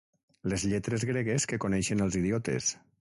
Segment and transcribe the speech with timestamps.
[0.53, 2.73] Les lletres gregues que coneixen els idiotes.